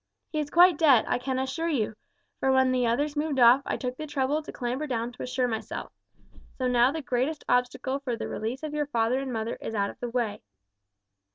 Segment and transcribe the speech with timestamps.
[0.31, 1.93] He is quite dead, I can assure you,
[2.39, 5.47] for when the others moved off I took the trouble to clamber down to assure
[5.47, 5.91] myself.
[6.57, 9.91] So now the greatest obstacle to the release of your father and mother is out
[9.91, 10.41] of the way."